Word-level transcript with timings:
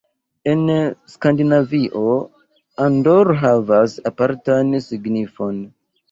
En 0.51 0.61
Skandinavio 1.15 2.13
Andor 2.85 3.29
havas 3.41 3.93
apartan 4.11 4.73
signifon. 4.87 5.61